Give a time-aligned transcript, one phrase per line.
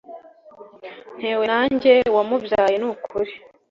[1.17, 3.31] nteye nanjye wamubyaye nukuri